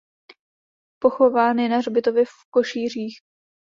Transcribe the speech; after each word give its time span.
Pochován 1.01 1.59
je 1.59 1.69
na 1.69 1.77
hřbitově 1.77 2.25
v 2.25 2.29
Košířích. 2.49 3.19